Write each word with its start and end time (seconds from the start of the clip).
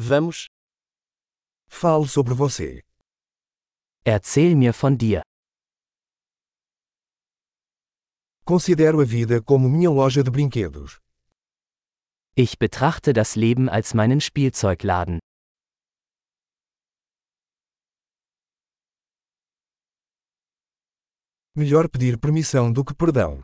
Vamos. 0.00 0.46
Fale 1.66 2.06
sobre 2.06 2.32
você. 2.32 2.84
Erzähl 4.04 4.54
mir 4.54 4.72
von 4.72 4.96
dir. 4.96 5.22
Considero 8.44 9.00
a 9.00 9.04
vida 9.04 9.42
como 9.42 9.68
minha 9.68 9.90
loja 9.90 10.22
de 10.22 10.30
brinquedos. 10.30 11.00
Ich 12.36 12.60
betrachte 12.60 13.12
das 13.12 13.34
Leben 13.34 13.68
als 13.68 13.92
meinen 13.92 14.20
Spielzeugladen. 14.20 15.18
Melhor 21.56 21.88
pedir 21.88 22.18
permissão 22.18 22.72
do 22.72 22.84
que 22.84 22.94
perdão. 22.94 23.42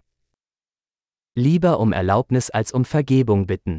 Lieber 1.36 1.80
um 1.80 1.92
Erlaubnis 1.92 2.48
als 2.50 2.72
um 2.72 2.84
Vergebung 2.84 3.44
bitten. 3.44 3.78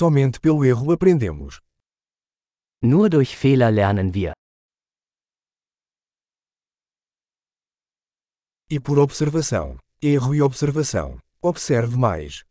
Somente 0.00 0.38
pelo 0.38 0.64
erro 0.64 0.92
aprendemos. 0.92 1.60
Nur 2.80 3.10
durch 3.10 3.36
Fehler 3.36 3.72
lernen 3.72 4.14
wir. 4.14 4.32
E 8.70 8.78
por 8.78 8.96
observação. 9.00 9.76
Erro 10.00 10.32
e 10.36 10.40
observação. 10.40 11.18
Observe 11.42 11.96
mais. 11.96 12.44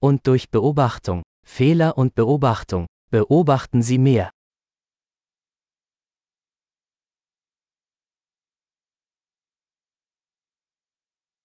Und 0.00 0.24
durch 0.28 0.48
Beobachtung, 0.48 1.22
Fehler 1.44 1.98
und 1.98 2.14
Beobachtung, 2.14 2.86
beobachten 3.10 3.82
Sie 3.82 3.98
mehr. 3.98 4.30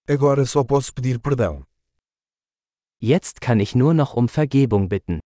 Agora 0.08 0.46
só 0.46 0.62
posso 0.62 0.94
pedir 0.94 1.18
perdão. 1.18 1.65
Jetzt 2.98 3.42
kann 3.42 3.60
ich 3.60 3.74
nur 3.74 3.92
noch 3.92 4.14
um 4.14 4.26
Vergebung 4.26 4.88
bitten. 4.88 5.20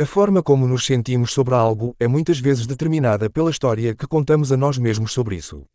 A 0.00 0.06
forma 0.06 0.44
como 0.44 0.68
nos 0.68 0.86
sentimos 0.86 1.32
sobre 1.32 1.56
algo 1.56 1.96
é 1.98 2.06
muitas 2.06 2.38
vezes 2.38 2.68
determinada 2.68 3.28
pela 3.28 3.50
história 3.50 3.96
que 3.96 4.06
contamos 4.06 4.52
a 4.52 4.56
nós 4.56 4.78
mesmos 4.78 5.12
sobre 5.12 5.34
isso. 5.34 5.66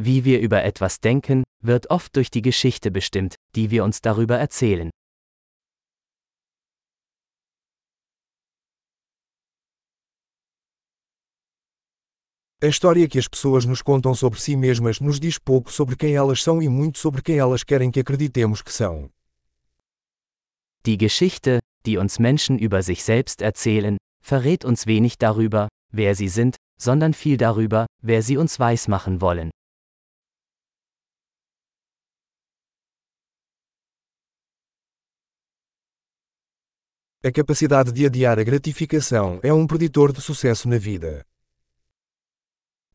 Wie 0.00 0.24
wir 0.24 0.40
über 0.40 0.64
etwas 0.64 0.98
denken, 0.98 1.44
wird 1.62 1.90
oft 1.90 2.16
durch 2.16 2.30
die 2.30 2.42
Geschichte 2.42 2.90
bestimmt, 2.90 3.36
die 3.54 3.70
wir 3.70 3.84
uns 3.84 4.00
darüber 4.00 4.36
erzählen. 4.36 4.90
A 12.60 12.66
história 12.66 13.06
que 13.06 13.20
as 13.20 13.28
pessoas 13.28 13.64
nos 13.64 13.80
contam 13.82 14.12
sobre 14.16 14.40
si 14.40 14.56
mesmas 14.56 14.98
nos 14.98 15.20
diz 15.20 15.38
pouco 15.38 15.70
sobre 15.70 15.94
quem 15.94 16.16
elas 16.16 16.42
são 16.42 16.60
e 16.60 16.68
muito 16.68 16.98
sobre 16.98 17.22
quem 17.22 17.38
elas 17.38 17.62
querem 17.62 17.88
que 17.88 18.00
acreditemos 18.00 18.62
que 18.62 18.72
são. 18.72 19.08
Die 20.84 20.96
Geschichte, 20.96 21.60
die 21.86 21.98
uns 21.98 22.18
Menschen 22.18 22.58
über 22.58 22.82
sich 22.82 23.04
selbst 23.04 23.42
erzählen, 23.42 23.96
verrät 24.20 24.64
uns 24.64 24.86
wenig 24.86 25.16
darüber, 25.16 25.68
wer 25.92 26.16
sie 26.16 26.28
sind, 26.28 26.56
sondern 26.76 27.14
viel 27.14 27.36
darüber, 27.36 27.86
wer 28.02 28.22
sie 28.22 28.36
uns 28.36 28.58
weismachen 28.58 29.20
wollen. 29.20 29.50
A 37.24 37.30
capacidade 37.30 37.92
de 37.92 38.04
adiar 38.04 38.40
a 38.40 38.42
gratificação 38.42 39.38
é 39.44 39.52
um 39.52 39.64
preditor 39.64 40.12
de 40.12 40.20
sucesso 40.20 40.68
na 40.68 40.78
vida. 40.78 41.24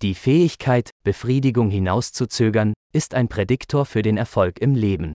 Die 0.03 0.15
Fähigkeit, 0.15 0.89
Befriedigung 1.05 1.69
hinauszuzögern, 1.69 2.73
ist 2.93 3.13
ein 3.13 3.29
Prädiktor 3.29 3.85
für 3.85 4.01
den 4.01 4.17
Erfolg 4.17 4.59
im 4.59 4.75
Leben. 4.75 5.13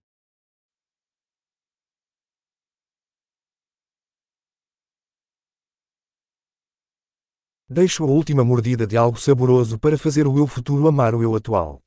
Deixo 7.67 8.03
a 8.03 8.07
última 8.07 8.43
mordida 8.43 8.87
de 8.87 8.97
algo 8.97 9.19
saboroso 9.19 9.77
para 9.77 9.95
fazer 9.95 10.25
o 10.25 10.35
eu 10.39 10.47
futuro 10.47 10.87
amar 10.87 11.13
o 11.13 11.21
eu 11.21 11.35
atual. 11.35 11.81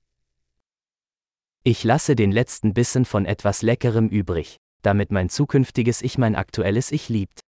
Ich 1.65 1.83
lasse 1.83 2.15
den 2.15 2.31
letzten 2.31 2.73
Bissen 2.73 3.05
von 3.05 3.27
etwas 3.27 3.63
Leckerem 3.63 4.07
übrig, 4.07 4.59
damit 4.83 5.11
mein 5.11 5.29
zukünftiges 5.29 6.03
Ich 6.03 6.19
mein 6.19 6.37
aktuelles 6.37 6.93
Ich 6.93 7.09
liebt. 7.09 7.41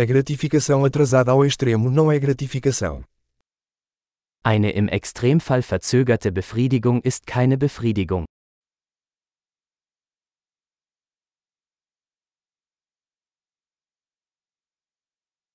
A 0.00 0.04
gratificação 0.04 0.84
atrasada 0.84 1.32
ao 1.32 1.44
extremo 1.44 1.90
não 1.90 2.12
é 2.12 2.20
gratificação. 2.20 3.02
Eine 4.46 4.70
im 4.70 4.86
Extremfall 4.92 5.60
verzögerte 5.60 6.30
Befriedigung 6.30 7.00
ist 7.02 7.26
keine 7.26 7.56
Befriedigung. 7.56 8.24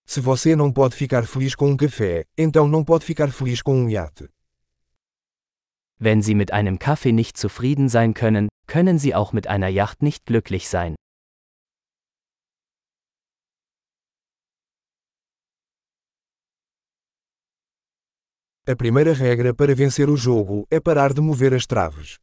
Se 0.06 0.20
você 0.20 0.58
não 0.58 0.74
pode 0.74 0.98
ficar 0.98 1.26
feliz 1.26 1.56
com 1.56 1.72
um 1.72 1.78
café, 1.78 2.26
então 2.38 2.68
não 2.68 2.84
pode 2.84 3.06
ficar 3.06 3.32
feliz 3.32 3.62
com 3.62 3.74
um 3.74 3.90
iate. 3.90 4.28
Wenn 6.02 6.22
Sie 6.22 6.36
mit 6.36 6.52
einem 6.52 6.78
Kaffee 6.80 7.14
nicht 7.14 7.38
zufrieden 7.38 7.88
sein 7.88 8.14
können, 8.14 8.50
können 8.68 9.00
Sie 9.00 9.16
auch 9.16 9.32
mit 9.32 9.48
einer 9.48 9.70
Yacht 9.70 10.02
nicht 10.02 10.26
glücklich 10.26 10.68
sein. 10.68 10.96
A 18.66 18.78
primeira 18.78 19.12
regra 19.12 19.54
para 19.54 19.76
vencer 19.76 20.10
o 20.10 20.16
jogo 20.16 20.66
é 20.72 20.80
parar 20.80 21.14
de 21.14 21.20
mover 21.20 21.54
as 21.54 21.66
traves. 21.66 22.18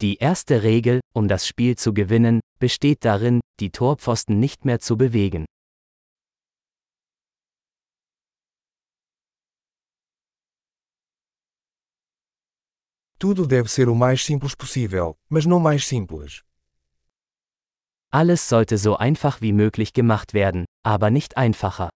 Die 0.00 0.16
erste 0.20 0.62
Regel, 0.62 1.00
um 1.12 1.26
das 1.26 1.44
Spiel 1.44 1.74
zu 1.76 1.92
gewinnen, 1.92 2.38
besteht 2.60 3.04
darin, 3.04 3.40
die 3.58 3.70
Torpfosten 3.70 4.38
nicht 4.38 4.64
mehr 4.64 4.78
zu 4.78 4.96
bewegen. 4.96 5.44
Tudo 13.18 13.46
deve 13.46 13.68
ser 13.68 13.88
o 13.88 13.94
mais 13.96 14.24
simples 14.24 14.54
possível, 14.54 15.16
mas 15.28 15.46
não 15.46 15.58
mais 15.58 15.84
simples. 15.84 16.44
Alles 18.12 18.48
sollte 18.48 18.78
so 18.78 18.96
einfach 18.96 19.40
wie 19.40 19.52
möglich 19.52 19.92
gemacht 19.92 20.32
werden, 20.32 20.64
aber 20.84 21.10
nicht 21.10 21.36
einfacher. 21.36 21.90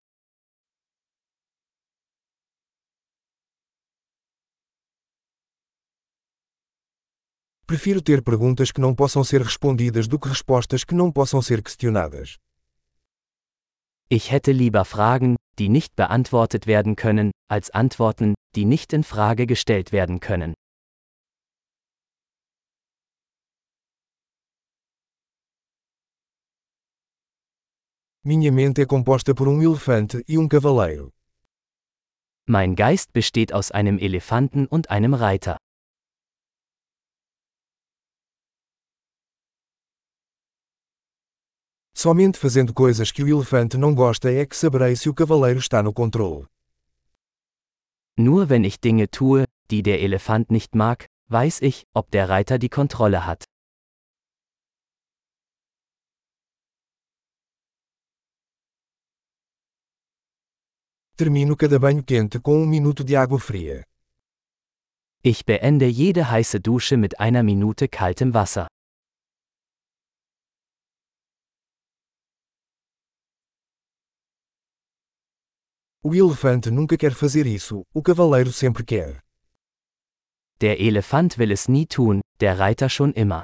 Prefiro 7.66 8.02
ter 8.02 8.22
perguntas 8.22 8.70
que 8.70 8.80
não 8.80 8.94
possam 8.94 9.24
ser 9.24 9.40
respondidas 9.40 10.06
do 10.06 10.18
que 10.18 10.28
respostas 10.28 10.84
que 10.84 10.94
não 10.94 11.10
possam 11.10 11.40
ser 11.40 11.62
questionadas. 11.62 12.36
Ich 14.10 14.30
hätte 14.30 14.52
lieber 14.52 14.84
Fragen, 14.84 15.36
die 15.58 15.70
nicht 15.70 15.96
beantwortet 15.96 16.66
werden 16.66 16.94
können, 16.94 17.30
als 17.48 17.70
Antworten, 17.70 18.34
die 18.54 18.66
nicht 18.66 18.92
in 18.92 19.02
Frage 19.02 19.46
gestellt 19.46 19.92
werden 19.92 20.20
können. 20.20 20.52
Minha 28.22 28.52
mente 28.52 28.82
é 28.82 28.86
composta 28.86 29.34
por 29.34 29.48
um 29.48 29.62
elefante 29.62 30.22
e 30.28 30.36
um 30.36 30.48
cavaleiro. 30.48 31.12
Mein 32.46 32.74
Geist 32.74 33.14
besteht 33.14 33.54
aus 33.54 33.70
einem 33.70 33.98
Elefanten 33.98 34.66
und 34.66 34.90
einem 34.90 35.14
Reiter. 35.14 35.56
Somente 42.04 42.38
fazendo 42.38 42.74
coisas 42.74 43.10
que 43.10 43.22
o 43.24 43.28
elefante 43.28 43.78
não 43.78 43.94
gosta 43.94 44.30
é 44.30 44.44
que 44.44 44.54
saberei 44.54 44.94
se 44.94 45.08
o 45.08 45.14
cavaleiro 45.14 45.58
está 45.58 45.82
no 45.82 45.90
controle. 45.90 46.46
Nur 48.18 48.50
wenn 48.50 48.62
ich 48.62 48.78
Dinge 48.78 49.08
tue, 49.08 49.46
die 49.70 49.82
der 49.82 50.02
Elefant 50.02 50.50
nicht 50.50 50.74
mag, 50.74 51.06
weiß 51.30 51.62
ich, 51.62 51.86
ob 51.94 52.10
der 52.10 52.28
Reiter 52.28 52.58
die 52.58 52.68
Kontrolle 52.68 53.24
hat. 53.24 53.44
Termino 61.16 61.56
cada 61.56 61.78
banho 61.78 62.04
quente 62.04 62.38
com 62.38 62.62
um 62.62 62.66
minuto 62.66 63.02
de 63.02 63.16
água 63.16 63.40
fria. 63.40 63.82
Ich 65.22 65.46
beende 65.46 65.86
jede 65.86 66.30
heiße 66.30 66.60
Dusche 66.60 66.98
mit 66.98 67.18
einer 67.18 67.42
Minute 67.42 67.88
kaltem 67.88 68.34
Wasser. 68.34 68.68
O 76.06 76.14
elefante 76.14 76.70
nunca 76.70 76.98
quer 76.98 77.14
fazer 77.14 77.46
isso, 77.46 77.82
o 77.94 78.02
cavaleiro 78.02 78.52
sempre 78.52 78.84
quer. 78.84 79.24
Der 80.60 80.78
Elefant 80.78 81.38
will 81.38 81.50
es 81.50 81.66
nie 81.66 81.86
tun, 81.86 82.20
der 82.38 82.58
Reiter 82.58 82.90
schon 82.90 83.10
immer. 83.12 83.42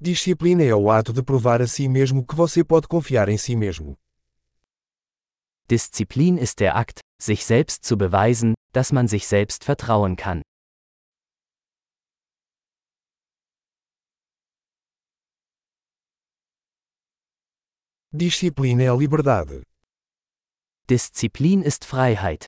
Disciplina 0.00 0.62
é 0.62 0.74
o 0.74 0.90
ato 0.90 1.12
de 1.12 1.22
provar 1.22 1.60
a 1.60 1.66
si 1.66 1.88
mesmo 1.88 2.26
que 2.26 2.34
você 2.34 2.64
pode 2.64 2.88
confiar 2.88 3.28
em 3.28 3.36
si 3.36 3.54
mesmo. 3.54 3.98
Disziplin 5.68 6.38
ist 6.38 6.58
der 6.58 6.74
Akt, 6.74 7.00
sich 7.20 7.44
selbst 7.44 7.84
zu 7.84 7.98
beweisen, 7.98 8.54
dass 8.72 8.92
man 8.92 9.08
sich 9.08 9.26
selbst 9.26 9.62
vertrauen 9.62 10.16
kann. 10.16 10.40
Disciplina 18.16 18.84
é 18.84 18.96
liberdade. 18.96 19.64
Disziplin 20.86 21.62
ist 21.62 21.84
Freiheit. 21.84 22.46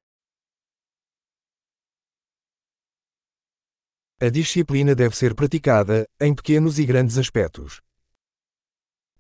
A 4.21 4.31
disciplina 4.31 4.95
deve 4.95 5.17
ser 5.17 5.35
praticada, 5.35 6.07
em 6.21 6.37
pequenos 6.37 6.79
e 6.79 6.87
grandes 6.87 7.19
aspectos. 7.19 7.83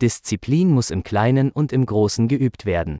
Disziplin 0.01 0.71
muss 0.71 0.93
im 0.93 1.03
Kleinen 1.03 1.51
und 1.51 1.73
im 1.73 1.85
Großen 1.85 2.29
geübt 2.29 2.65
werden. 2.65 2.99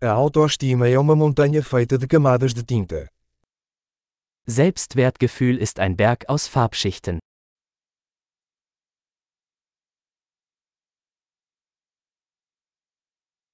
A 0.00 0.12
autoestima 0.12 0.88
é 0.88 0.98
uma 0.98 1.14
montanha 1.14 1.62
feita 1.62 1.98
de 1.98 2.06
camadas 2.06 2.54
de 2.54 2.64
tinta. 2.64 3.06
Selbstwertgefühl 4.46 5.56
ist 5.56 5.78
ein 5.78 5.96
Berg 5.96 6.28
aus 6.28 6.48
Farbschichten. 6.48 7.20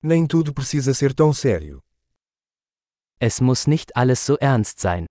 Nem 0.02 0.26
tudo 0.26 0.54
precisa 0.54 0.94
ser 0.94 1.14
tão 1.14 1.34
sério. 1.34 1.82
Es 3.20 3.40
muss 3.40 3.66
nicht 3.66 3.96
alles 3.96 4.24
so 4.24 4.36
ernst 4.38 4.80
sein. 4.80 5.06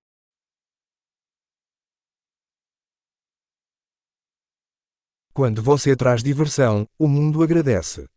Quando 5.33 5.61
você 5.61 5.95
traz 5.95 6.23
diversão, 6.23 6.87
o 6.97 7.07
mundo 7.07 7.43
agradece. 7.43 8.07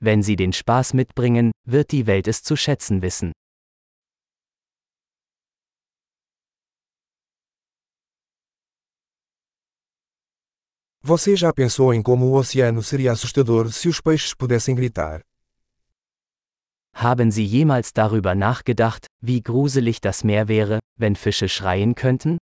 Wenn 0.00 0.22
sie 0.22 0.36
den 0.36 0.54
Spaß 0.54 0.94
mitbringen, 0.94 1.52
wird 1.64 1.92
die 1.92 2.06
Welt 2.06 2.26
es 2.26 2.42
zu 2.42 2.56
schätzen 2.56 3.02
wissen. 3.02 3.32
Você 11.04 11.34
já 11.34 11.52
pensou 11.52 11.92
em 11.92 12.00
como 12.00 12.26
o 12.26 12.34
oceano 12.34 12.80
seria 12.80 13.10
assustador 13.10 13.72
se 13.72 13.88
os 13.88 14.00
peixes 14.00 14.34
pudessem 14.34 14.72
gritar? 14.72 15.20
Haben 16.94 17.32
Sie 17.32 17.44
jemals 17.44 17.92
darüber 17.92 18.36
nachgedacht, 18.36 19.06
wie 19.20 19.40
gruselig 19.42 20.00
das 20.00 20.22
Meer 20.22 20.46
wäre, 20.46 20.78
wenn 20.96 21.16
Fische 21.16 21.48
schreien 21.48 21.96
könnten? 21.96 22.38